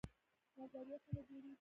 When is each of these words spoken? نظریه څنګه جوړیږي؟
نظریه 0.57 0.97
څنګه 1.03 1.21
جوړیږي؟ 1.27 1.49